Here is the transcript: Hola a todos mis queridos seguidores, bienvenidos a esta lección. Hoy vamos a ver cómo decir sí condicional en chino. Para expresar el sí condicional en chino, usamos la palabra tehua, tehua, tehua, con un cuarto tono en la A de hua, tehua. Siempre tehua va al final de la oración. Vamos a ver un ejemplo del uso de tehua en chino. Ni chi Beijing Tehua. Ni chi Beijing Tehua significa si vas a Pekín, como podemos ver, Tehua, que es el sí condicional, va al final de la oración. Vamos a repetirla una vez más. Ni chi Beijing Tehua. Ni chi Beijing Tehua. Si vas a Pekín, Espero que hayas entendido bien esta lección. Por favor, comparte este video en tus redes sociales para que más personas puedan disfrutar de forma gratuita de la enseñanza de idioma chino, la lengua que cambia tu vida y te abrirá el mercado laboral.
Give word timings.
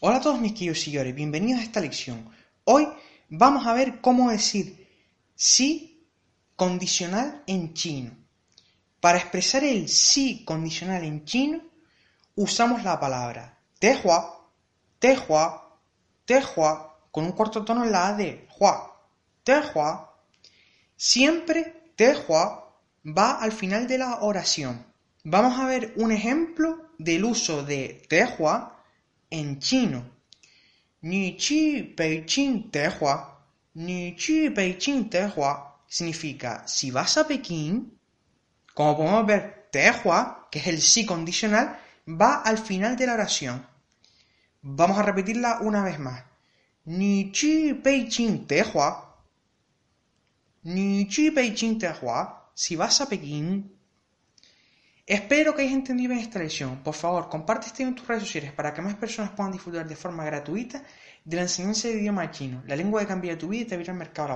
Hola 0.00 0.16
a 0.16 0.20
todos 0.20 0.38
mis 0.38 0.52
queridos 0.52 0.82
seguidores, 0.82 1.14
bienvenidos 1.14 1.58
a 1.58 1.64
esta 1.64 1.80
lección. 1.80 2.28
Hoy 2.64 2.86
vamos 3.30 3.66
a 3.66 3.72
ver 3.72 4.02
cómo 4.02 4.30
decir 4.30 4.86
sí 5.34 6.06
condicional 6.54 7.42
en 7.46 7.72
chino. 7.72 8.10
Para 9.00 9.16
expresar 9.16 9.64
el 9.64 9.88
sí 9.88 10.44
condicional 10.44 11.02
en 11.02 11.24
chino, 11.24 11.62
usamos 12.34 12.84
la 12.84 13.00
palabra 13.00 13.58
tehua, 13.78 14.50
tehua, 14.98 15.80
tehua, 16.26 17.00
con 17.10 17.24
un 17.24 17.32
cuarto 17.32 17.64
tono 17.64 17.82
en 17.82 17.92
la 17.92 18.08
A 18.08 18.12
de 18.12 18.46
hua, 18.58 19.00
tehua. 19.44 20.14
Siempre 20.94 21.92
tehua 21.96 22.78
va 23.02 23.40
al 23.40 23.52
final 23.52 23.88
de 23.88 23.96
la 23.96 24.20
oración. 24.20 24.84
Vamos 25.24 25.58
a 25.58 25.64
ver 25.64 25.94
un 25.96 26.12
ejemplo 26.12 26.90
del 26.98 27.24
uso 27.24 27.64
de 27.64 28.02
tehua 28.10 28.75
en 29.30 29.58
chino. 29.58 30.04
Ni 31.02 31.36
chi 31.36 31.94
Beijing 31.96 32.70
Tehua. 32.70 33.14
Ni 33.74 34.16
chi 34.16 34.48
Beijing 34.48 35.08
Tehua 35.10 35.82
significa 35.88 36.66
si 36.66 36.90
vas 36.90 37.16
a 37.16 37.26
Pekín, 37.26 37.98
como 38.74 38.96
podemos 38.96 39.26
ver, 39.26 39.68
Tehua, 39.70 40.48
que 40.50 40.58
es 40.58 40.66
el 40.66 40.80
sí 40.80 41.06
condicional, 41.06 41.78
va 42.06 42.42
al 42.42 42.58
final 42.58 42.96
de 42.96 43.06
la 43.06 43.14
oración. 43.14 43.66
Vamos 44.62 44.98
a 44.98 45.02
repetirla 45.02 45.60
una 45.60 45.82
vez 45.82 45.98
más. 45.98 46.24
Ni 46.86 47.30
chi 47.32 47.72
Beijing 47.72 48.46
Tehua. 48.46 49.16
Ni 50.62 51.06
chi 51.08 51.30
Beijing 51.30 51.78
Tehua. 51.78 52.50
Si 52.54 52.74
vas 52.74 53.00
a 53.00 53.08
Pekín, 53.08 53.75
Espero 55.08 55.54
que 55.54 55.62
hayas 55.62 55.74
entendido 55.74 56.10
bien 56.10 56.20
esta 56.20 56.40
lección. 56.40 56.82
Por 56.82 56.94
favor, 56.94 57.28
comparte 57.28 57.68
este 57.68 57.84
video 57.84 57.90
en 57.90 57.94
tus 57.94 58.08
redes 58.08 58.24
sociales 58.24 58.50
para 58.50 58.74
que 58.74 58.82
más 58.82 58.96
personas 58.96 59.30
puedan 59.30 59.52
disfrutar 59.52 59.86
de 59.86 59.94
forma 59.94 60.24
gratuita 60.24 60.82
de 61.24 61.36
la 61.36 61.42
enseñanza 61.42 61.86
de 61.86 61.94
idioma 61.94 62.28
chino, 62.32 62.64
la 62.66 62.74
lengua 62.74 63.02
que 63.02 63.06
cambia 63.06 63.38
tu 63.38 63.46
vida 63.46 63.62
y 63.62 63.64
te 63.66 63.74
abrirá 63.74 63.92
el 63.92 63.98
mercado 64.00 64.28
laboral. 64.30 64.34